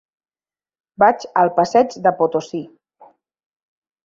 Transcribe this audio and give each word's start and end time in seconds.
Vaig 1.03 1.25
al 1.41 1.51
passeig 1.59 1.93
de 2.07 2.15
Potosí. 2.23 2.63